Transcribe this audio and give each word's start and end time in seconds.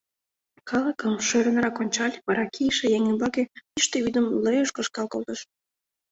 Калыкым 0.69 1.13
шӧрынрак 1.27 1.75
ончале, 1.81 2.17
вара 2.27 2.45
кийыше 2.53 2.85
еҥ 2.97 3.03
ӱмбаке 3.11 3.41
йӱштӧ 3.73 3.97
вӱдым 4.03 4.25
лӧж-ж 4.43 4.69
кышкал 4.75 5.07
колтыш. 5.13 5.39